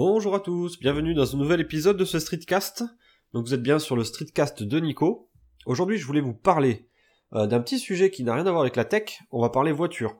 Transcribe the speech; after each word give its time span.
Bonjour 0.00 0.36
à 0.36 0.38
tous, 0.38 0.78
bienvenue 0.78 1.12
dans 1.12 1.34
un 1.34 1.38
nouvel 1.40 1.60
épisode 1.60 1.96
de 1.96 2.04
ce 2.04 2.20
Streetcast. 2.20 2.84
Donc 3.32 3.46
vous 3.46 3.52
êtes 3.52 3.64
bien 3.64 3.80
sur 3.80 3.96
le 3.96 4.04
Streetcast 4.04 4.62
de 4.62 4.78
Nico. 4.78 5.28
Aujourd'hui 5.66 5.98
je 5.98 6.06
voulais 6.06 6.20
vous 6.20 6.34
parler 6.34 6.88
euh, 7.32 7.48
d'un 7.48 7.58
petit 7.60 7.80
sujet 7.80 8.08
qui 8.08 8.22
n'a 8.22 8.34
rien 8.34 8.46
à 8.46 8.50
voir 8.52 8.60
avec 8.60 8.76
la 8.76 8.84
tech, 8.84 9.18
on 9.32 9.40
va 9.40 9.48
parler 9.50 9.72
voiture. 9.72 10.14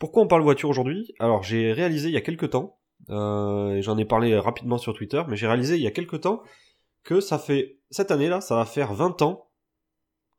Pourquoi 0.00 0.24
on 0.24 0.26
parle 0.26 0.42
voiture 0.42 0.68
aujourd'hui? 0.68 1.14
Alors 1.20 1.44
j'ai 1.44 1.72
réalisé 1.72 2.08
il 2.08 2.12
y 2.12 2.16
a 2.16 2.22
quelques 2.22 2.50
temps, 2.50 2.80
euh, 3.08 3.80
j'en 3.82 3.96
ai 3.98 4.04
parlé 4.04 4.36
rapidement 4.36 4.78
sur 4.78 4.94
Twitter, 4.94 5.22
mais 5.28 5.36
j'ai 5.36 5.46
réalisé 5.46 5.76
il 5.76 5.82
y 5.82 5.86
a 5.86 5.92
quelques 5.92 6.22
temps 6.22 6.42
que 7.04 7.20
ça 7.20 7.38
fait, 7.38 7.78
cette 7.90 8.10
année 8.10 8.28
là, 8.28 8.40
ça 8.40 8.56
va 8.56 8.64
faire 8.64 8.94
20 8.94 9.22
ans 9.22 9.48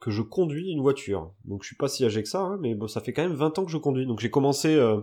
que 0.02 0.12
je 0.12 0.22
conduis 0.22 0.70
une 0.70 0.82
voiture. 0.82 1.34
Donc 1.46 1.64
je 1.64 1.68
suis 1.68 1.78
pas 1.78 1.88
si 1.88 2.04
âgé 2.04 2.22
que 2.22 2.28
ça, 2.28 2.42
hein, 2.42 2.58
mais 2.60 2.76
bon, 2.76 2.90
ça 2.90 3.00
fait 3.00 3.14
quand 3.14 3.24
même 3.24 3.36
20 3.36 3.60
ans 3.60 3.64
que 3.64 3.72
je 3.72 3.78
conduis. 3.78 4.06
Donc 4.06 4.20
j'ai 4.20 4.30
commencé 4.30 4.76
euh, 4.76 5.00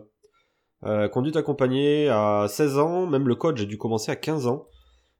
euh, 0.85 1.09
conduite 1.09 1.37
accompagnée 1.37 2.09
à 2.09 2.46
16 2.49 2.79
ans, 2.79 3.07
même 3.07 3.29
le 3.29 3.35
code 3.35 3.57
j'ai 3.57 3.67
dû 3.67 3.79
commencer 3.79 4.11
à 4.11 4.17
15 4.17 4.46
ans. 4.46 4.67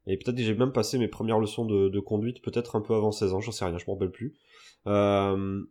Et 0.07 0.17
peut-être 0.17 0.37
que 0.37 0.43
j'ai 0.43 0.55
même 0.55 0.73
passé 0.73 0.99
mes 0.99 1.09
premières 1.09 1.39
leçons 1.39 1.67
de, 1.67 2.01
conduite 2.01 2.43
peut-être 2.43 2.77
un 2.77 2.81
peu 2.81 2.95
avant 2.95 3.13
16 3.13 3.35
ans, 3.35 3.41
j'en 3.41 3.53
sais 3.53 3.65
rien, 3.65 3.77
je 3.79 3.85
m'en 3.87 3.95
rappelle 3.95 4.11
plus. 4.11 4.35
Euh, 4.87 5.63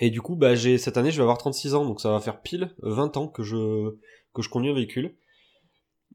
et 0.00 0.10
du 0.10 0.20
coup, 0.20 0.36
bah, 0.36 0.54
j'ai 0.54 0.78
cette 0.78 0.96
année 0.96 1.10
je 1.10 1.16
vais 1.16 1.22
avoir 1.22 1.38
36 1.38 1.74
ans, 1.74 1.84
donc 1.84 2.00
ça 2.00 2.10
va 2.10 2.20
faire 2.20 2.40
pile 2.40 2.74
20 2.82 3.16
ans 3.16 3.28
que 3.28 3.42
je 3.42 3.96
que 4.34 4.42
je 4.42 4.48
conduis 4.48 4.70
un 4.70 4.74
véhicule. 4.74 5.16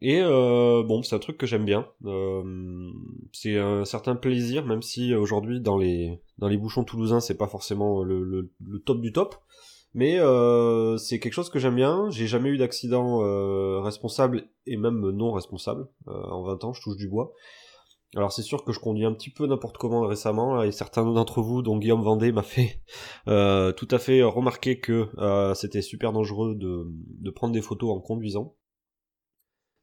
Et 0.02 0.22
euh, 0.22 0.84
bon, 0.84 1.02
c'est 1.02 1.16
un 1.16 1.20
truc 1.20 1.38
que 1.38 1.46
j'aime 1.46 1.66
bien. 1.66 1.88
Euh, 2.06 2.92
c'est 3.32 3.58
un 3.58 3.86
certain 3.86 4.16
plaisir, 4.16 4.66
même 4.66 4.82
si 4.82 5.14
aujourd'hui 5.14 5.62
dans 5.62 5.78
les 5.78 6.22
dans 6.40 6.48
les 6.48 6.58
bouchons 6.58 6.84
toulousains 6.84 7.22
c'est 7.22 7.38
pas 7.38 7.48
forcément 7.48 8.04
le, 8.04 8.24
le, 8.24 8.80
top 8.80 9.02
du 9.02 9.12
top. 9.14 9.36
Mais 9.94 10.20
euh, 10.20 10.98
c'est 10.98 11.20
quelque 11.20 11.34
chose 11.34 11.50
que 11.50 11.60
j'aime 11.60 11.76
bien. 11.76 12.10
J'ai 12.10 12.28
jamais 12.28 12.50
eu 12.50 12.58
d'accident 12.58 13.24
euh, 13.24 13.80
responsable 13.80 14.48
et 14.66 14.78
même 14.78 15.12
non 15.12 15.32
responsable 15.32 15.88
euh, 16.08 16.24
en 16.24 16.44
20 16.44 16.64
ans. 16.64 16.74
Je 16.74 16.82
touche 16.82 16.98
du 16.98 17.08
bois. 17.08 17.34
Alors 18.16 18.32
c'est 18.32 18.44
sûr 18.44 18.64
que 18.64 18.72
je 18.72 18.80
conduis 18.80 19.06
un 19.06 19.14
petit 19.14 19.32
peu 19.32 19.48
n'importe 19.48 19.78
comment 19.78 20.02
récemment, 20.02 20.62
et 20.62 20.72
certains 20.72 21.04
d'entre 21.04 21.42
vous, 21.42 21.64
dont 21.64 21.78
Guillaume 21.80 22.04
Vendée, 22.04 22.32
m'a 22.32 22.44
fait 22.44 22.82
euh, 23.28 23.72
tout 23.72 23.88
à 23.90 23.98
fait 23.98 24.22
remarquer 24.22 24.80
que 24.80 25.10
euh, 25.18 25.54
c'était 25.56 25.82
super 25.82 26.14
dangereux 26.14 26.56
de, 26.56 26.86
de, 26.88 27.32
prendre 27.32 27.54
des 27.54 27.62
photos 27.62 27.90
en 27.92 28.00
conduisant. 28.00 28.56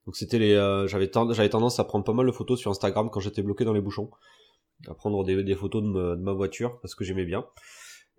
Donc 0.06 0.16
c'était 0.16 0.38
les, 0.38 0.54
euh, 0.54 0.86
j'avais 0.86 1.08
tendance 1.08 1.80
à 1.80 1.84
prendre 1.84 2.04
pas 2.04 2.12
mal 2.12 2.26
de 2.26 2.32
photos 2.32 2.58
sur 2.58 2.70
Instagram 2.70 3.10
quand 3.10 3.20
j'étais 3.20 3.42
bloqué 3.42 3.64
dans 3.64 3.72
les 3.72 3.80
bouchons, 3.80 4.10
à 4.86 4.94
prendre 4.94 5.24
des, 5.24 5.54
photos 5.56 5.82
de, 5.82 6.14
ma 6.16 6.32
voiture 6.32 6.80
parce 6.80 6.94
que 6.94 7.04
j'aimais 7.04 7.24
bien. 7.24 7.44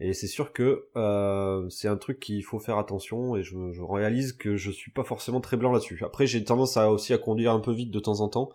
Et 0.04 0.14
c'est 0.14 0.28
sûr 0.28 0.52
que 0.52 0.88
euh, 0.96 1.70
c'est 1.70 1.88
un 1.88 1.96
truc 1.96 2.20
qu'il 2.20 2.44
faut 2.44 2.58
faire 2.58 2.80
attention 2.80 3.36
et 3.36 3.44
je, 3.44 3.56
réalise 3.84 4.34
que 4.34 4.58
je 4.58 4.72
suis 4.72 4.92
pas 4.92 5.04
forcément 5.04 5.42
très 5.42 5.58
blanc 5.58 5.72
là-dessus. 5.72 6.02
Après 6.04 6.26
j'ai 6.26 6.44
tendance 6.44 6.76
à 6.76 6.92
aussi 6.92 7.14
à 7.14 7.20
conduire 7.20 7.52
un 7.52 7.60
peu 7.60 7.72
vite 7.72 7.92
de 7.92 8.00
temps 8.00 8.20
en 8.22 8.28
temps 8.28 8.50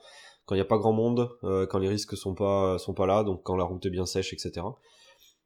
quand 0.44 0.56
il 0.56 0.58
n'y 0.58 0.62
a 0.62 0.66
pas 0.66 0.76
grand 0.76 0.92
monde, 0.92 1.30
euh, 1.44 1.64
quand 1.64 1.78
les 1.78 1.88
risques 1.88 2.16
sont 2.16 2.34
pas 2.34 2.78
sont 2.78 2.94
pas 2.94 3.06
là, 3.06 3.22
donc 3.22 3.44
quand 3.44 3.54
la 3.54 3.62
route 3.62 3.86
est 3.86 3.90
bien 3.90 4.06
sèche, 4.06 4.32
etc. 4.32 4.66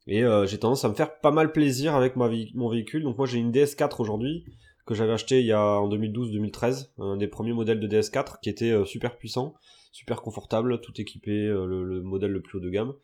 Et 0.06 0.24
euh, 0.24 0.46
j'ai 0.46 0.58
tendance 0.58 0.86
à 0.86 0.88
me 0.88 0.94
faire 0.94 1.20
pas 1.20 1.32
mal 1.32 1.52
plaisir 1.52 1.94
avec 1.94 2.16
mon 2.16 2.70
véhicule. 2.70 3.02
Donc 3.02 3.18
moi 3.18 3.26
j'ai 3.26 3.36
une 3.36 3.52
DS4 3.52 4.00
aujourd'hui 4.00 4.46
que 4.86 4.94
j'avais 4.94 5.12
acheté 5.12 5.40
il 5.40 5.46
y 5.46 5.52
a 5.52 5.62
en 5.62 5.88
2012-2013, 5.90 6.92
un 6.98 7.18
des 7.18 7.28
premiers 7.28 7.52
modèles 7.52 7.78
de 7.78 7.86
DS4 7.86 8.40
qui 8.42 8.48
était 8.48 8.86
super 8.86 9.18
puissant, 9.18 9.52
super 9.92 10.22
confortable, 10.22 10.80
tout 10.80 10.98
équipé, 10.98 11.30
le, 11.30 12.00
modèle 12.00 12.30
le 12.30 12.40
plus 12.40 12.56
haut 12.56 12.62
de 12.62 12.70
gamme. 12.70 12.94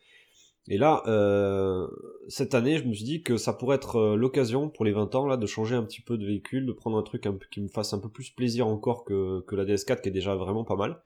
Et 0.69 0.77
là, 0.77 1.01
euh, 1.07 1.87
cette 2.27 2.53
année, 2.53 2.77
je 2.77 2.83
me 2.83 2.93
suis 2.93 3.05
dit 3.05 3.23
que 3.23 3.37
ça 3.37 3.53
pourrait 3.53 3.77
être 3.77 3.95
euh, 3.95 4.15
l'occasion 4.15 4.69
pour 4.69 4.83
les 4.83 4.91
20 4.91 5.15
ans 5.15 5.25
là 5.25 5.37
de 5.37 5.45
changer 5.45 5.75
un 5.75 5.83
petit 5.83 6.01
peu 6.01 6.17
de 6.17 6.25
véhicule, 6.25 6.65
de 6.65 6.73
prendre 6.73 6.97
un 6.97 7.03
truc 7.03 7.25
qui 7.51 7.61
me 7.61 7.69
fasse 7.69 7.93
un 7.93 7.99
peu 7.99 8.09
plus 8.09 8.31
plaisir 8.31 8.67
encore 8.67 9.05
que, 9.05 9.43
la 9.51 9.65
DS4 9.65 10.01
qui 10.01 10.09
est 10.09 10.11
déjà 10.11 10.35
vraiment 10.35 10.65
pas 10.65 10.75
mal. 10.75 11.01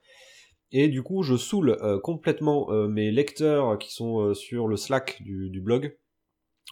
Et 0.72 0.88
du 0.88 1.02
coup, 1.02 1.22
je 1.22 1.36
saoule 1.36 1.78
euh, 1.82 2.00
complètement 2.00 2.70
mes 2.88 3.10
lecteurs 3.10 3.78
qui 3.78 3.92
sont 3.92 4.34
sur 4.34 4.66
le 4.66 4.76
Slack 4.76 5.22
du, 5.22 5.60
blog. 5.60 5.96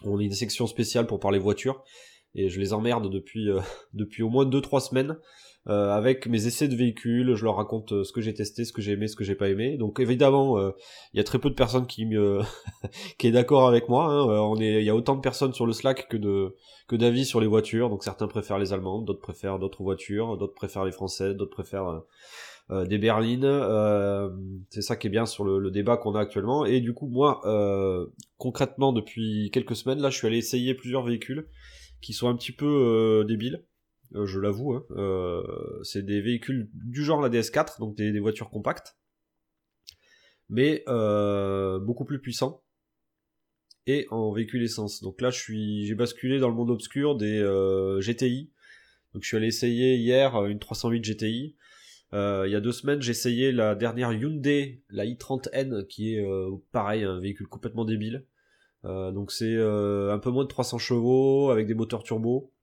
On 0.03 0.19
a 0.19 0.23
une 0.23 0.31
section 0.33 0.67
spéciale 0.67 1.07
pour 1.07 1.19
parler 1.19 1.39
voiture 1.39 1.83
et 2.33 2.49
je 2.49 2.59
les 2.59 2.73
emmerde 2.73 3.11
depuis 3.11 3.47
depuis 3.93 4.23
au 4.23 4.29
moins 4.29 4.45
2-3 4.45 4.89
semaines 4.89 5.17
euh, 5.67 5.91
avec 5.91 6.27
mes 6.27 6.47
essais 6.47 6.67
de 6.67 6.75
véhicules, 6.75 7.35
je 7.35 7.43
leur 7.43 7.57
raconte 7.57 7.93
euh, 7.93 8.03
ce 8.03 8.11
que 8.11 8.21
j'ai 8.21 8.33
testé, 8.33 8.65
ce 8.65 8.73
que 8.73 8.81
j'ai 8.81 8.93
aimé, 8.93 9.07
ce 9.07 9.15
que 9.15 9.23
j'ai 9.23 9.35
pas 9.35 9.49
aimé. 9.49 9.77
Donc 9.77 9.99
évidemment, 9.99 10.57
euh, 10.57 10.71
il 11.13 11.17
y 11.17 11.19
a 11.19 11.23
très 11.23 11.39
peu 11.39 11.49
de 11.49 11.55
personnes 11.55 11.87
qui 11.87 12.05
me 12.05 12.41
qui 13.17 13.27
est 13.27 13.31
d'accord 13.31 13.67
avec 13.67 13.87
moi. 13.87 14.05
Hein. 14.05 14.25
On 14.25 14.59
est, 14.59 14.81
il 14.81 14.85
y 14.85 14.89
a 14.89 14.95
autant 14.95 15.15
de 15.15 15.21
personnes 15.21 15.53
sur 15.53 15.65
le 15.65 15.73
Slack 15.73 16.07
que 16.07 16.17
de 16.17 16.55
que 16.87 16.95
d'avis 16.95 17.25
sur 17.25 17.39
les 17.39 17.47
voitures. 17.47 17.89
Donc 17.89 18.03
certains 18.03 18.27
préfèrent 18.27 18.59
les 18.59 18.73
allemandes, 18.73 19.05
d'autres 19.05 19.21
préfèrent 19.21 19.59
d'autres 19.59 19.83
voitures, 19.83 20.37
d'autres 20.37 20.55
préfèrent 20.55 20.85
les 20.85 20.91
françaises, 20.91 21.35
d'autres 21.35 21.55
préfèrent 21.55 22.01
euh, 22.71 22.85
des 22.85 22.97
berlines. 22.97 23.43
Euh, 23.43 24.29
c'est 24.69 24.81
ça 24.81 24.95
qui 24.95 25.07
est 25.07 25.09
bien 25.09 25.25
sur 25.25 25.43
le, 25.43 25.59
le 25.59 25.71
débat 25.71 25.97
qu'on 25.97 26.15
a 26.15 26.21
actuellement. 26.21 26.65
Et 26.65 26.79
du 26.79 26.93
coup, 26.93 27.07
moi, 27.07 27.41
euh, 27.45 28.05
concrètement, 28.37 28.93
depuis 28.93 29.49
quelques 29.51 29.75
semaines, 29.75 29.99
là, 29.99 30.09
je 30.09 30.17
suis 30.17 30.27
allé 30.27 30.37
essayer 30.37 30.73
plusieurs 30.73 31.03
véhicules 31.03 31.47
qui 32.01 32.13
sont 32.13 32.29
un 32.29 32.35
petit 32.35 32.53
peu 32.53 33.25
débiles. 33.27 33.65
Euh, 34.15 34.25
je 34.25 34.39
l'avoue. 34.39 34.73
Hein. 34.73 34.85
Euh, 34.91 35.43
c'est 35.83 36.03
des 36.03 36.21
véhicules 36.21 36.69
du 36.73 37.03
genre 37.03 37.21
la 37.21 37.29
DS4, 37.29 37.79
donc 37.79 37.95
des, 37.95 38.19
voitures 38.19 38.49
compactes, 38.49 38.97
mais 40.49 40.83
euh, 40.87 41.79
beaucoup 41.79 42.05
plus 42.05 42.19
puissants 42.19 42.63
et 43.87 44.07
en 44.11 44.31
véhicule 44.31 44.63
essence. 44.63 45.01
Donc 45.01 45.21
là, 45.21 45.29
je 45.29 45.39
suis, 45.39 45.85
j'ai 45.85 45.95
basculé 45.95 46.39
dans 46.39 46.49
le 46.49 46.55
monde 46.55 46.69
obscur 46.69 47.15
des 47.15 47.39
GTI. 48.01 48.51
Donc 49.13 49.23
je 49.23 49.27
suis 49.27 49.37
allé 49.37 49.47
essayer 49.47 49.95
hier 49.95 50.45
une 50.45 50.59
308 50.59 51.03
GTI. 51.03 51.55
il 52.13 52.49
y 52.49 52.55
a 52.55 52.59
deux 52.61 52.71
semaines, 52.71 53.01
j'ai 53.01 53.11
essayé 53.11 53.51
la 53.51 53.75
dernière 53.75 54.13
Hyundai, 54.13 54.83
la 54.89 55.05
i30N, 55.05 55.87
qui 55.87 56.15
est 56.15 56.25
pareil, 56.71 57.03
un 57.03 57.19
véhicule 57.19 57.47
complètement 57.47 57.83
débile. 57.83 58.25
donc 58.83 59.31
c'est 59.31 59.57
un 59.57 60.19
peu 60.19 60.29
moins 60.29 60.43
de 60.43 60.49
300 60.49 60.77
chevaux 60.77 61.49
avec 61.49 61.65
des 61.65 61.73
moteurs 61.73 62.03
turbo. 62.03 62.53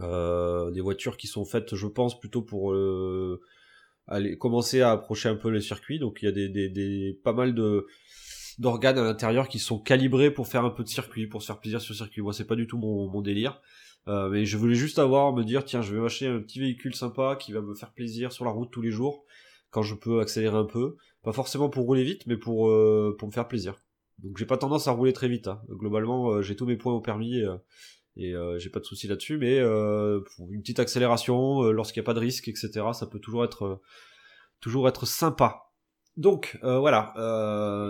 Euh, 0.00 0.70
des 0.72 0.80
voitures 0.80 1.16
qui 1.16 1.26
sont 1.26 1.44
faites, 1.44 1.74
je 1.74 1.86
pense, 1.86 2.18
plutôt 2.18 2.42
pour 2.42 2.72
euh, 2.72 3.40
aller 4.06 4.36
commencer 4.36 4.80
à 4.80 4.90
approcher 4.90 5.28
un 5.28 5.36
peu 5.36 5.50
les 5.50 5.60
circuits. 5.60 5.98
Donc 5.98 6.18
il 6.20 6.24
y 6.24 6.28
a 6.28 6.32
des, 6.32 6.48
des, 6.48 6.68
des 6.68 7.18
pas 7.22 7.32
mal 7.32 7.54
de 7.54 7.86
d'organes 8.58 8.98
à 8.98 9.02
l'intérieur 9.02 9.48
qui 9.48 9.58
sont 9.58 9.80
calibrés 9.80 10.30
pour 10.30 10.46
faire 10.46 10.64
un 10.64 10.70
peu 10.70 10.84
de 10.84 10.88
circuit, 10.88 11.26
pour 11.26 11.42
se 11.42 11.46
faire 11.46 11.60
plaisir 11.60 11.80
sur 11.80 11.92
le 11.92 11.96
circuit. 11.96 12.22
Moi, 12.22 12.32
c'est 12.32 12.46
pas 12.46 12.54
du 12.54 12.66
tout 12.66 12.78
mon, 12.78 13.08
mon 13.08 13.20
délire. 13.20 13.60
Euh, 14.06 14.28
mais 14.28 14.44
je 14.44 14.56
voulais 14.56 14.74
juste 14.74 14.98
avoir, 14.98 15.32
me 15.32 15.42
dire, 15.42 15.64
tiens, 15.64 15.82
je 15.82 15.94
vais 15.94 16.00
m'acheter 16.00 16.26
un 16.26 16.40
petit 16.40 16.60
véhicule 16.60 16.94
sympa 16.94 17.36
qui 17.36 17.52
va 17.52 17.62
me 17.62 17.74
faire 17.74 17.92
plaisir 17.92 18.32
sur 18.32 18.44
la 18.44 18.50
route 18.52 18.70
tous 18.70 18.82
les 18.82 18.90
jours, 18.90 19.24
quand 19.70 19.82
je 19.82 19.94
peux 19.94 20.20
accélérer 20.20 20.56
un 20.56 20.66
peu. 20.66 20.96
Pas 21.22 21.32
forcément 21.32 21.68
pour 21.68 21.84
rouler 21.86 22.04
vite, 22.04 22.26
mais 22.26 22.36
pour, 22.36 22.68
euh, 22.68 23.16
pour 23.18 23.28
me 23.28 23.32
faire 23.32 23.48
plaisir. 23.48 23.76
Donc 24.18 24.36
j'ai 24.36 24.46
pas 24.46 24.58
tendance 24.58 24.86
à 24.86 24.92
rouler 24.92 25.12
très 25.12 25.28
vite. 25.28 25.48
Hein. 25.48 25.60
Globalement, 25.68 26.30
euh, 26.30 26.42
j'ai 26.42 26.54
tous 26.54 26.66
mes 26.66 26.76
points 26.76 26.92
au 26.92 27.00
permis 27.00 27.42
et 28.16 28.34
euh, 28.34 28.58
j'ai 28.58 28.70
pas 28.70 28.80
de 28.80 28.84
souci 28.84 29.08
là-dessus 29.08 29.38
mais 29.38 29.58
euh, 29.58 30.20
une 30.50 30.60
petite 30.60 30.78
accélération 30.78 31.64
euh, 31.64 31.72
lorsqu'il 31.72 32.00
n'y 32.00 32.04
a 32.04 32.06
pas 32.06 32.14
de 32.14 32.20
risque 32.20 32.48
etc 32.48 32.86
ça 32.92 33.06
peut 33.06 33.18
toujours 33.18 33.44
être 33.44 33.80
toujours 34.60 34.88
être 34.88 35.06
sympa. 35.06 35.62
Donc 36.16 36.58
voilà 36.62 37.12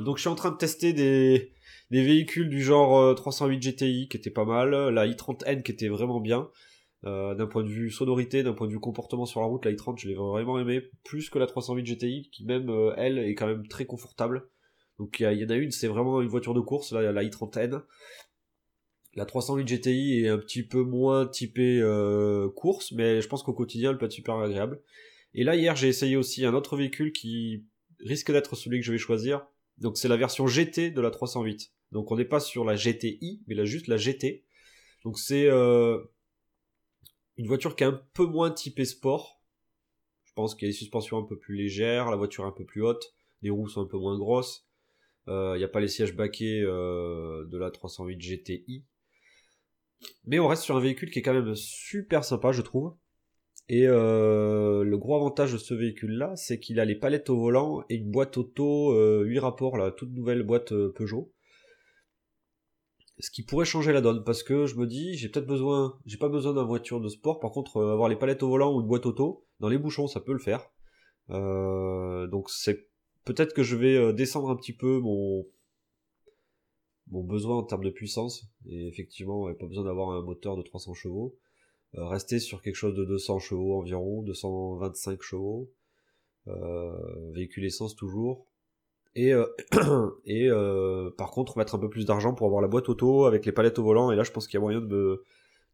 donc 0.02 0.16
je 0.16 0.22
suis 0.22 0.30
en 0.30 0.34
train 0.34 0.50
de 0.50 0.56
tester 0.56 0.94
des 0.94 1.52
des 1.90 2.02
véhicules 2.02 2.48
du 2.48 2.62
genre 2.62 3.14
308 3.14 3.60
GTI 3.60 4.08
qui 4.08 4.16
étaient 4.16 4.30
pas 4.30 4.46
mal 4.46 4.70
la 4.70 5.06
i30N 5.06 5.62
qui 5.62 5.72
était 5.72 5.88
vraiment 5.88 6.20
bien. 6.20 6.48
D'un 7.02 7.46
point 7.46 7.62
de 7.62 7.68
vue 7.68 7.90
sonorité 7.90 8.42
d'un 8.42 8.54
point 8.54 8.66
de 8.66 8.72
vue 8.72 8.80
comportement 8.80 9.26
sur 9.26 9.40
la 9.40 9.46
route 9.46 9.66
la 9.66 9.72
i30 9.72 9.98
je 9.98 10.08
l'ai 10.08 10.14
vraiment 10.14 10.58
aimé 10.58 10.80
plus 11.04 11.28
que 11.28 11.38
la 11.38 11.46
308 11.46 11.84
GTI 11.84 12.30
qui 12.32 12.46
même 12.46 12.72
elle 12.96 13.18
est 13.18 13.34
quand 13.34 13.46
même 13.46 13.68
très 13.68 13.84
confortable. 13.84 14.48
Donc 14.98 15.20
il 15.20 15.30
y, 15.38 15.44
en 15.44 15.50
a 15.50 15.56
une 15.56 15.70
c'est 15.70 15.88
vraiment 15.88 16.22
une 16.22 16.28
voiture 16.28 16.54
de 16.54 16.60
course 16.60 16.92
là 16.92 17.12
la 17.12 17.24
i30N 17.24 17.82
la 19.16 19.26
308 19.26 19.64
GTI 19.64 20.24
est 20.24 20.28
un 20.28 20.38
petit 20.38 20.62
peu 20.62 20.82
moins 20.82 21.26
typée 21.26 21.80
euh, 21.80 22.48
course, 22.50 22.92
mais 22.92 23.20
je 23.20 23.28
pense 23.28 23.42
qu'au 23.42 23.52
quotidien, 23.52 23.90
elle 23.90 23.98
peut 23.98 24.06
être 24.06 24.12
super 24.12 24.36
agréable. 24.36 24.82
Et 25.34 25.44
là, 25.44 25.56
hier, 25.56 25.76
j'ai 25.76 25.88
essayé 25.88 26.16
aussi 26.16 26.44
un 26.44 26.54
autre 26.54 26.76
véhicule 26.76 27.12
qui 27.12 27.64
risque 28.00 28.32
d'être 28.32 28.56
celui 28.56 28.80
que 28.80 28.86
je 28.86 28.92
vais 28.92 28.98
choisir. 28.98 29.46
Donc, 29.78 29.98
c'est 29.98 30.08
la 30.08 30.16
version 30.16 30.46
GT 30.46 30.90
de 30.90 31.00
la 31.00 31.10
308. 31.10 31.72
Donc, 31.92 32.10
on 32.10 32.16
n'est 32.16 32.24
pas 32.24 32.40
sur 32.40 32.64
la 32.64 32.76
GTI, 32.76 33.42
mais 33.46 33.54
là, 33.54 33.64
juste 33.64 33.86
la 33.86 33.96
GT. 33.96 34.44
Donc, 35.04 35.18
c'est 35.18 35.46
euh, 35.46 35.98
une 37.36 37.46
voiture 37.46 37.76
qui 37.76 37.84
est 37.84 37.88
un 37.88 38.02
peu 38.14 38.26
moins 38.26 38.50
typée 38.50 38.84
sport. 38.84 39.40
Je 40.24 40.32
pense 40.34 40.56
qu'il 40.56 40.66
y 40.66 40.70
a 40.70 40.72
des 40.72 40.76
suspensions 40.76 41.18
un 41.18 41.24
peu 41.24 41.38
plus 41.38 41.56
légères, 41.56 42.10
la 42.10 42.16
voiture 42.16 42.44
un 42.44 42.52
peu 42.52 42.64
plus 42.64 42.82
haute, 42.82 43.14
les 43.42 43.50
roues 43.50 43.68
sont 43.68 43.82
un 43.82 43.86
peu 43.86 43.98
moins 43.98 44.18
grosses. 44.18 44.66
Il 45.26 45.32
euh, 45.32 45.56
n'y 45.56 45.64
a 45.64 45.68
pas 45.68 45.80
les 45.80 45.88
sièges 45.88 46.16
baquets 46.16 46.60
de 46.62 47.56
la 47.56 47.70
308 47.70 48.18
GTI. 48.18 48.84
Mais 50.26 50.38
on 50.38 50.48
reste 50.48 50.62
sur 50.62 50.76
un 50.76 50.80
véhicule 50.80 51.10
qui 51.10 51.18
est 51.20 51.22
quand 51.22 51.34
même 51.34 51.54
super 51.54 52.24
sympa, 52.24 52.52
je 52.52 52.62
trouve. 52.62 52.94
Et 53.68 53.86
euh, 53.86 54.84
le 54.84 54.98
gros 54.98 55.16
avantage 55.16 55.52
de 55.52 55.58
ce 55.58 55.72
véhicule-là, 55.72 56.36
c'est 56.36 56.58
qu'il 56.58 56.80
a 56.80 56.84
les 56.84 56.94
palettes 56.94 57.30
au 57.30 57.38
volant 57.38 57.82
et 57.88 57.96
une 57.96 58.10
boîte 58.10 58.36
auto 58.36 58.92
8 58.92 58.94
euh, 58.94 59.40
rapports, 59.40 59.78
la 59.78 59.90
toute 59.90 60.12
nouvelle 60.12 60.42
boîte 60.42 60.72
euh, 60.72 60.92
Peugeot. 60.94 61.32
ce 63.18 63.30
qui 63.30 63.42
pourrait 63.42 63.64
changer 63.64 63.94
la 63.94 64.02
donne 64.02 64.22
parce 64.22 64.42
que 64.42 64.66
je 64.66 64.74
me 64.76 64.86
dis 64.86 65.14
j'ai 65.14 65.30
peut-être 65.30 65.46
besoin 65.46 65.98
j'ai 66.04 66.18
pas 66.18 66.28
besoin 66.28 66.52
d'une 66.52 66.66
voiture 66.66 67.00
de 67.00 67.08
sport 67.08 67.40
par 67.40 67.52
contre 67.52 67.80
avoir 67.80 68.08
les 68.08 68.16
palettes 68.16 68.42
au 68.42 68.48
volant 68.48 68.74
ou 68.74 68.80
une 68.80 68.86
boîte 68.86 69.06
auto 69.06 69.46
dans 69.60 69.68
les 69.68 69.78
bouchons 69.78 70.08
ça 70.08 70.20
peut 70.20 70.32
le 70.32 70.40
faire 70.40 70.68
donc 71.28 72.50
c'est 72.50 72.88
peut-être 73.24 73.54
que 73.54 73.62
je 73.62 73.76
vais 73.76 74.12
descendre 74.12 74.50
un 74.50 74.56
petit 74.56 74.74
peu 74.74 74.98
mon 74.98 75.46
mon 77.14 77.22
besoin 77.22 77.56
en 77.56 77.62
termes 77.62 77.84
de 77.84 77.90
puissance 77.90 78.46
et 78.66 78.86
effectivement 78.88 79.52
pas 79.54 79.66
besoin 79.66 79.84
d'avoir 79.84 80.10
un 80.10 80.22
moteur 80.22 80.56
de 80.56 80.62
300 80.62 80.94
chevaux 80.94 81.34
rester 81.94 82.38
sur 82.40 82.60
quelque 82.60 82.74
chose 82.74 82.94
de 82.94 83.04
200 83.04 83.38
chevaux 83.38 83.78
environ 83.78 84.22
225 84.22 85.22
chevaux 85.22 85.70
véhicule 87.32 87.64
essence 87.64 87.96
toujours 87.96 88.46
et, 89.16 89.32
euh, 89.32 89.46
et 90.26 90.48
euh, 90.48 91.10
par 91.16 91.30
contre, 91.30 91.56
mettre 91.58 91.74
un 91.74 91.78
peu 91.78 91.88
plus 91.88 92.04
d'argent 92.04 92.34
pour 92.34 92.46
avoir 92.46 92.60
la 92.60 92.68
boîte 92.68 92.88
auto 92.88 93.26
avec 93.26 93.46
les 93.46 93.52
palettes 93.52 93.78
au 93.78 93.84
volant. 93.84 94.10
Et 94.10 94.16
là, 94.16 94.22
je 94.22 94.32
pense 94.32 94.46
qu'il 94.46 94.58
y 94.58 94.58
a 94.58 94.60
moyen 94.60 94.80
de, 94.80 95.24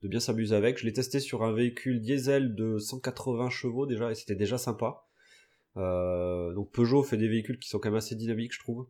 de 0.02 0.08
bien 0.08 0.20
s'amuser 0.20 0.54
avec. 0.54 0.78
Je 0.78 0.84
l'ai 0.84 0.92
testé 0.92 1.20
sur 1.20 1.42
un 1.42 1.52
véhicule 1.52 2.00
diesel 2.00 2.54
de 2.54 2.78
180 2.78 3.50
chevaux 3.50 3.86
déjà, 3.86 4.10
et 4.10 4.14
c'était 4.14 4.34
déjà 4.34 4.58
sympa. 4.58 5.04
Euh, 5.76 6.52
donc 6.52 6.70
Peugeot 6.72 7.02
fait 7.02 7.16
des 7.16 7.28
véhicules 7.28 7.58
qui 7.58 7.68
sont 7.68 7.78
quand 7.78 7.90
même 7.90 7.98
assez 7.98 8.14
dynamiques, 8.14 8.52
je 8.52 8.60
trouve. 8.60 8.86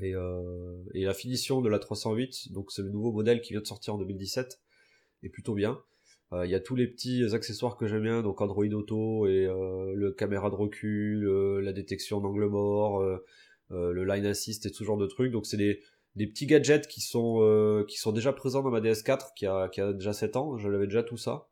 Et, 0.00 0.14
euh, 0.14 0.82
et 0.94 1.04
la 1.04 1.14
finition 1.14 1.60
de 1.60 1.68
la 1.68 1.78
308, 1.78 2.52
donc 2.52 2.72
c'est 2.72 2.82
le 2.82 2.90
nouveau 2.90 3.12
modèle 3.12 3.40
qui 3.40 3.52
vient 3.52 3.60
de 3.60 3.66
sortir 3.66 3.94
en 3.94 3.98
2017, 3.98 4.60
est 5.22 5.28
plutôt 5.28 5.54
bien. 5.54 5.82
Euh, 6.32 6.46
il 6.46 6.50
y 6.50 6.54
a 6.54 6.60
tous 6.60 6.74
les 6.74 6.86
petits 6.86 7.24
accessoires 7.34 7.76
que 7.76 7.86
j'aime 7.86 8.02
bien, 8.02 8.22
donc 8.22 8.40
Android 8.40 8.64
Auto 8.66 9.26
et 9.26 9.46
euh, 9.46 9.92
le 9.94 10.12
caméra 10.12 10.48
de 10.50 10.54
recul, 10.54 11.26
euh, 11.26 11.60
la 11.60 11.72
détection 11.72 12.20
d'angle 12.20 12.46
mort, 12.46 13.02
le 13.70 14.04
line 14.04 14.26
assist 14.26 14.66
et 14.66 14.70
tout 14.70 14.78
ce 14.78 14.84
genre 14.84 14.98
de 14.98 15.06
trucs. 15.06 15.32
Donc 15.32 15.46
c'est 15.46 15.56
des, 15.56 15.80
des 16.16 16.26
petits 16.26 16.46
gadgets 16.46 16.86
qui 16.86 17.00
sont 17.00 17.84
qui 17.88 17.98
sont 17.98 18.12
déjà 18.12 18.32
présents 18.32 18.62
dans 18.62 18.70
ma 18.70 18.80
DS4 18.80 19.34
qui 19.36 19.46
a, 19.46 19.68
qui 19.68 19.80
a 19.80 19.92
déjà 19.92 20.12
7 20.12 20.36
ans. 20.36 20.58
Je 20.58 20.68
l'avais 20.68 20.86
déjà 20.86 21.02
tout 21.02 21.16
ça. 21.16 21.48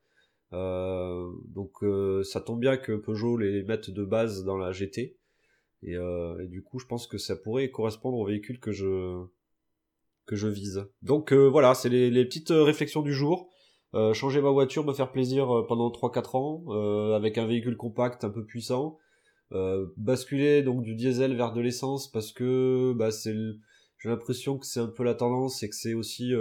donc 0.52 1.84
ça 2.24 2.40
tombe 2.40 2.60
bien 2.60 2.76
que 2.76 2.92
Peugeot 2.92 3.36
les 3.36 3.62
mette 3.64 3.90
de 3.90 4.04
base 4.04 4.44
dans 4.44 4.56
la 4.56 4.72
GT. 4.72 5.16
Et, 5.82 5.94
et, 5.94 6.46
du 6.48 6.62
coup, 6.62 6.78
je 6.78 6.86
pense 6.86 7.06
que 7.06 7.18
ça 7.18 7.36
pourrait 7.36 7.70
correspondre 7.70 8.18
au 8.18 8.26
véhicule 8.26 8.60
que 8.60 8.72
je 8.72 9.24
que 10.26 10.36
je 10.36 10.46
vise. 10.46 10.86
Donc 11.02 11.32
voilà, 11.32 11.74
c'est 11.74 11.88
les, 11.88 12.10
les, 12.10 12.24
petites 12.24 12.50
réflexions 12.50 13.02
du 13.02 13.12
jour. 13.12 13.50
Euh, 13.94 14.14
changer 14.14 14.40
ma 14.40 14.50
voiture, 14.50 14.84
me 14.84 14.92
faire 14.92 15.10
plaisir 15.10 15.50
euh, 15.50 15.66
pendant 15.66 15.90
3-4 15.90 16.36
ans, 16.36 16.64
euh, 16.68 17.16
avec 17.16 17.38
un 17.38 17.46
véhicule 17.46 17.76
compact 17.76 18.22
un 18.24 18.30
peu 18.30 18.44
puissant, 18.44 18.98
basculer 19.96 20.62
donc 20.62 20.82
du 20.82 20.94
diesel 20.94 21.34
vers 21.34 21.52
de 21.52 21.60
l'essence 21.60 22.08
parce 22.08 22.30
que 22.30 22.92
bah, 22.96 23.10
c'est 23.10 23.34
j'ai 23.98 24.08
l'impression 24.08 24.56
que 24.58 24.64
c'est 24.64 24.78
un 24.78 24.86
peu 24.86 25.02
la 25.02 25.14
tendance 25.14 25.64
et 25.64 25.68
que 25.68 25.74
c'est 25.74 25.92
aussi 25.92 26.32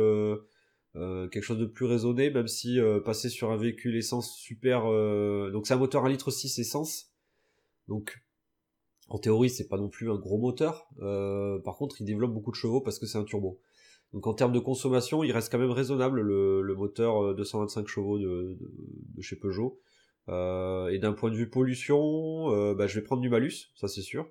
quelque 0.94 1.42
chose 1.42 1.58
de 1.58 1.66
plus 1.66 1.86
raisonné, 1.86 2.30
même 2.30 2.48
si 2.48 2.78
passer 3.04 3.30
sur 3.30 3.50
un 3.50 3.58
véhicule 3.58 3.96
essence 3.96 4.36
super... 4.38 4.84
donc 5.52 5.66
c'est 5.66 5.74
un 5.74 5.78
moteur 5.78 6.06
1 6.06 6.10
litre 6.10 6.30
6 6.30 6.60
essence, 6.60 7.08
donc 7.88 8.22
en 9.10 9.18
théorie 9.18 9.50
c'est 9.50 9.68
pas 9.68 9.78
non 9.78 9.90
plus 9.90 10.10
un 10.12 10.18
gros 10.18 10.38
moteur, 10.38 10.88
par 11.64 11.76
contre 11.78 12.02
il 12.02 12.06
développe 12.06 12.34
beaucoup 12.34 12.52
de 12.52 12.56
chevaux 12.56 12.82
parce 12.82 13.00
que 13.00 13.06
c'est 13.06 13.18
un 13.18 13.24
turbo. 13.24 13.60
Donc 14.14 14.26
en 14.26 14.34
termes 14.34 14.52
de 14.52 14.60
consommation, 14.60 15.24
il 15.24 15.32
reste 15.32 15.52
quand 15.52 15.60
même 15.60 15.72
raisonnable 15.72 16.22
le, 16.22 16.76
moteur 16.76 17.36
225 17.36 17.82
euh, 17.82 17.88
chevaux 17.88 18.18
de, 18.18 18.58
chez 19.22 19.36
Peugeot. 19.36 19.80
Euh, 20.30 20.90
et 20.90 21.00
d'un 21.00 21.14
point 21.14 21.30
de 21.32 21.36
vue 21.36 21.50
pollution, 21.50 22.52
euh, 22.54 22.76
bah, 22.76 22.88
je 22.88 22.96
vais 22.96 23.04
prendre 23.04 23.22
du 23.22 23.30
malus, 23.30 23.72
ça 23.76 23.88
c'est 23.88 24.02
sûr. 24.02 24.30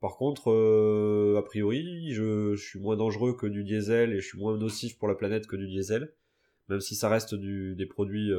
Par 0.00 0.16
contre, 0.16 0.50
a 1.38 1.42
priori, 1.44 2.12
je, 2.12 2.56
suis 2.56 2.78
moins 2.78 2.96
dangereux 2.96 3.34
que 3.36 3.46
du 3.46 3.64
diesel 3.64 4.12
et 4.12 4.20
je 4.20 4.26
suis 4.26 4.38
moins 4.38 4.56
nocif 4.56 4.98
pour 4.98 5.08
la 5.08 5.14
planète 5.14 5.46
que 5.46 5.56
du 5.56 5.66
diesel, 5.66 6.12
même 6.68 6.80
si 6.80 6.94
ça 6.94 7.08
reste 7.08 7.34
des 7.34 7.86
produits 7.86 8.30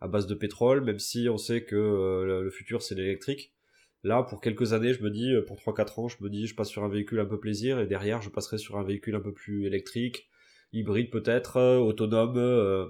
à 0.00 0.06
base 0.06 0.28
de 0.28 0.34
pétrole, 0.36 0.84
même 0.84 1.00
si 1.00 1.28
on 1.28 1.36
sait 1.36 1.64
que 1.64 1.74
le 2.24 2.50
futur 2.50 2.82
c'est 2.82 2.94
l'électrique. 2.94 3.52
Là, 4.04 4.22
pour 4.22 4.40
quelques 4.40 4.72
années, 4.74 4.92
je 4.92 5.02
me 5.02 5.10
dis, 5.10 5.32
euh, 5.32 5.44
pour 5.44 5.56
3-4 5.56 5.98
ans, 5.98 6.08
je 6.08 6.22
me 6.22 6.30
dis, 6.30 6.46
je 6.46 6.54
passe 6.54 6.68
sur 6.68 6.84
un 6.84 6.88
véhicule 6.88 7.18
un 7.18 7.24
peu 7.24 7.40
plaisir, 7.40 7.80
et 7.80 7.86
derrière, 7.86 8.22
je 8.22 8.30
passerai 8.30 8.58
sur 8.58 8.76
un 8.78 8.84
véhicule 8.84 9.16
un 9.16 9.20
peu 9.20 9.32
plus 9.32 9.66
électrique, 9.66 10.28
hybride 10.72 11.10
peut-être, 11.10 11.56
euh, 11.56 11.78
autonome, 11.78 12.36
euh, 12.36 12.86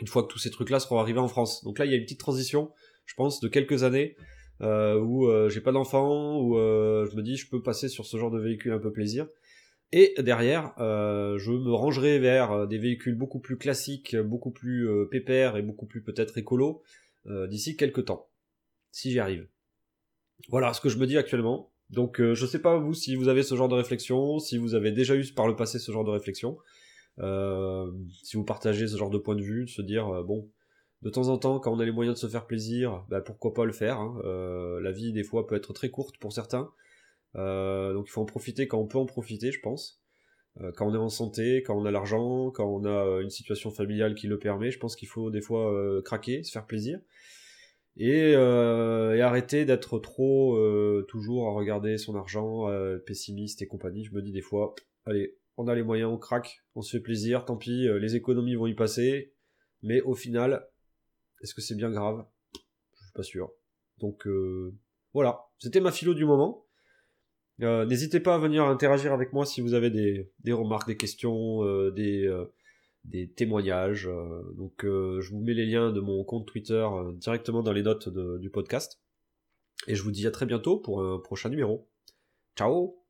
une 0.00 0.06
fois 0.06 0.22
que 0.22 0.28
tous 0.28 0.38
ces 0.38 0.50
trucs-là 0.50 0.78
seront 0.78 0.98
arrivés 0.98 1.18
en 1.18 1.28
France. 1.28 1.64
Donc 1.64 1.78
là, 1.78 1.86
il 1.86 1.90
y 1.90 1.94
a 1.94 1.96
une 1.96 2.04
petite 2.04 2.20
transition, 2.20 2.72
je 3.04 3.14
pense, 3.14 3.40
de 3.40 3.48
quelques 3.48 3.82
années, 3.82 4.16
où 4.60 5.28
j'ai 5.48 5.60
pas 5.60 5.72
d'enfant, 5.72 6.38
où 6.40 6.54
je 6.56 7.16
me 7.16 7.22
dis, 7.22 7.36
je 7.36 7.48
peux 7.48 7.62
passer 7.62 7.88
sur 7.88 8.04
ce 8.04 8.16
genre 8.18 8.30
de 8.30 8.38
véhicule 8.38 8.72
un 8.72 8.78
peu 8.78 8.92
plaisir. 8.92 9.26
Et 9.92 10.14
derrière, 10.18 10.74
je 10.78 11.50
me 11.50 11.72
rangerai 11.72 12.18
vers 12.18 12.66
des 12.66 12.78
véhicules 12.78 13.14
beaucoup 13.14 13.38
plus 13.38 13.56
classiques, 13.56 14.16
beaucoup 14.16 14.50
plus 14.50 14.86
pépères 15.10 15.56
et 15.56 15.62
beaucoup 15.62 15.86
plus 15.86 16.02
peut-être 16.02 16.36
écolo 16.36 16.82
d'ici 17.24 17.76
quelques 17.76 18.04
temps, 18.04 18.28
si 18.90 19.12
j'y 19.12 19.18
arrive. 19.18 19.46
Voilà 20.48 20.72
ce 20.72 20.80
que 20.80 20.88
je 20.88 20.98
me 20.98 21.06
dis 21.06 21.18
actuellement. 21.18 21.70
Donc 21.90 22.20
euh, 22.20 22.34
je 22.34 22.46
sais 22.46 22.60
pas 22.60 22.76
vous 22.78 22.94
si 22.94 23.14
vous 23.14 23.28
avez 23.28 23.42
ce 23.42 23.54
genre 23.54 23.68
de 23.68 23.74
réflexion, 23.74 24.38
si 24.38 24.58
vous 24.58 24.74
avez 24.74 24.90
déjà 24.90 25.14
eu 25.14 25.24
par 25.32 25.46
le 25.46 25.54
passé 25.54 25.78
ce 25.78 25.92
genre 25.92 26.04
de 26.04 26.10
réflexion, 26.10 26.58
euh, 27.20 27.90
si 28.22 28.36
vous 28.36 28.44
partagez 28.44 28.88
ce 28.88 28.96
genre 28.96 29.10
de 29.10 29.18
point 29.18 29.36
de 29.36 29.42
vue, 29.42 29.64
de 29.64 29.70
se 29.70 29.82
dire 29.82 30.08
euh, 30.08 30.22
bon, 30.24 30.50
de 31.02 31.10
temps 31.10 31.28
en 31.28 31.38
temps 31.38 31.60
quand 31.60 31.72
on 31.72 31.78
a 31.78 31.84
les 31.84 31.92
moyens 31.92 32.16
de 32.16 32.20
se 32.20 32.26
faire 32.26 32.46
plaisir, 32.46 33.04
bah, 33.08 33.20
pourquoi 33.20 33.54
pas 33.54 33.64
le 33.64 33.72
faire. 33.72 33.98
Hein. 33.98 34.20
la 34.82 34.90
vie 34.90 35.12
des 35.12 35.22
fois 35.22 35.46
peut 35.46 35.54
être 35.54 35.72
très 35.72 35.90
courte 35.90 36.18
pour 36.18 36.32
certains, 36.32 36.70
donc 37.34 38.06
il 38.08 38.10
faut 38.10 38.22
en 38.22 38.26
profiter 38.26 38.66
quand 38.66 38.78
on 38.78 38.86
peut 38.86 38.98
en 38.98 39.06
profiter, 39.06 39.52
je 39.52 39.60
pense. 39.60 40.00
quand 40.74 40.88
on 40.88 40.94
est 40.94 40.98
en 40.98 41.08
santé, 41.08 41.62
quand 41.62 41.76
on 41.76 41.84
a 41.84 41.92
l'argent, 41.92 42.50
quand 42.50 42.66
on 42.66 42.84
a 42.84 43.20
une 43.22 43.30
situation 43.30 43.70
familiale 43.70 44.14
qui 44.16 44.26
le 44.26 44.38
permet, 44.38 44.72
je 44.72 44.78
pense 44.78 44.96
qu'il 44.96 45.08
faut 45.08 45.30
des 45.30 45.42
fois 45.42 46.02
craquer, 46.02 46.42
se 46.42 46.50
faire 46.50 46.66
plaisir 46.66 46.98
et, 47.96 48.34
euh, 48.34 49.20
arrêter 49.22 49.64
d'être 49.64 49.98
trop 49.98 50.56
euh, 50.56 51.04
toujours 51.08 51.48
à 51.48 51.52
regarder 51.52 51.98
son 51.98 52.14
argent 52.14 52.68
euh, 52.68 52.98
pessimiste 52.98 53.62
et 53.62 53.66
compagnie. 53.66 54.04
Je 54.04 54.14
me 54.14 54.22
dis 54.22 54.32
des 54.32 54.42
fois, 54.42 54.74
allez, 55.04 55.36
on 55.56 55.68
a 55.68 55.74
les 55.74 55.82
moyens, 55.82 56.10
on 56.12 56.18
craque, 56.18 56.62
on 56.74 56.82
se 56.82 56.96
fait 56.96 57.02
plaisir, 57.02 57.44
tant 57.44 57.56
pis, 57.56 57.88
euh, 57.88 57.98
les 57.98 58.14
économies 58.14 58.54
vont 58.54 58.66
y 58.66 58.74
passer, 58.74 59.32
mais 59.82 60.00
au 60.02 60.14
final, 60.14 60.66
est-ce 61.42 61.54
que 61.54 61.60
c'est 61.60 61.74
bien 61.74 61.90
grave? 61.90 62.26
Je 62.54 63.04
suis 63.04 63.12
pas 63.14 63.22
sûr. 63.22 63.50
Donc 63.98 64.28
voilà, 65.14 65.46
c'était 65.58 65.80
ma 65.80 65.90
philo 65.90 66.12
du 66.12 66.26
moment. 66.26 66.66
N'hésitez 67.58 68.20
pas 68.20 68.34
à 68.34 68.38
venir 68.38 68.64
interagir 68.64 69.14
avec 69.14 69.32
moi 69.32 69.46
si 69.46 69.62
vous 69.62 69.72
avez 69.72 69.88
des 69.90 70.52
remarques, 70.52 70.86
des 70.86 70.98
questions, 70.98 71.62
des 71.92 72.28
des 73.06 73.28
témoignages. 73.28 74.08
Euh, 74.08 74.42
donc 74.56 74.84
euh, 74.84 75.20
je 75.20 75.30
vous 75.30 75.40
mets 75.40 75.54
les 75.54 75.66
liens 75.66 75.92
de 75.92 76.00
mon 76.00 76.22
compte 76.24 76.46
Twitter 76.46 76.86
euh, 76.92 77.12
directement 77.12 77.62
dans 77.62 77.72
les 77.72 77.82
notes 77.82 78.08
du 78.08 78.50
podcast. 78.50 79.00
Et 79.86 79.94
je 79.94 80.02
vous 80.02 80.10
dis 80.10 80.26
à 80.26 80.30
très 80.30 80.46
bientôt 80.46 80.78
pour 80.78 81.02
un 81.02 81.18
prochain 81.18 81.48
numéro. 81.48 81.88
Ciao 82.56 83.05